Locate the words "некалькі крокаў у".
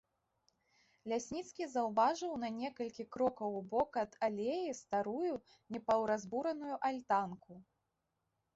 2.61-3.61